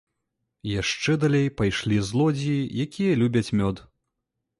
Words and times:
Яшчэ 0.81 1.11
далей 1.23 1.49
пайшлі 1.61 1.97
злодзеі, 2.07 2.71
якія 2.87 3.11
любяць 3.23 3.53
мёд. 3.61 3.83